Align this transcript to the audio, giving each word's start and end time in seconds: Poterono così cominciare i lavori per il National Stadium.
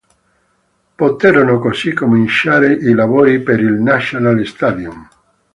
Poterono 0.95 1.59
così 1.59 1.93
cominciare 1.93 2.73
i 2.73 2.91
lavori 2.95 3.39
per 3.43 3.59
il 3.59 3.73
National 3.73 4.43
Stadium. 4.47 5.07